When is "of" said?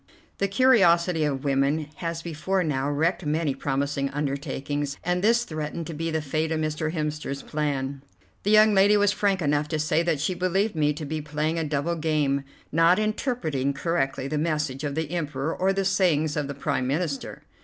1.25-1.43, 6.51-6.59, 14.83-14.95, 16.35-16.47